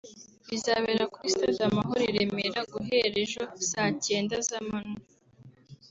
bizabera 0.49 1.03
kuri 1.13 1.27
stade 1.35 1.61
Amahoro 1.69 2.01
i 2.09 2.13
Remera 2.15 2.61
guhera 2.71 3.15
ejo 3.25 3.41
saa 3.69 3.91
cyenda 4.05 4.35
z’amanywa 4.47 5.01